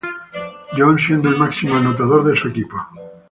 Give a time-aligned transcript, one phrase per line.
[0.75, 2.75] John's, siendo el máximo anotador de su equipo.